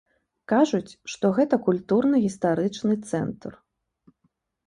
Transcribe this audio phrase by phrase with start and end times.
[0.51, 3.51] Кажуць, што гэта культурна-гістарычны цэнтр.